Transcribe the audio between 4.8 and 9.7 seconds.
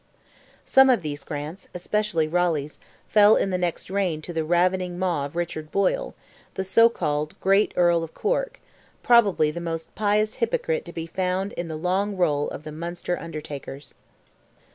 maw of Richard Boyle, the so called "great Earl of Cork"—probably the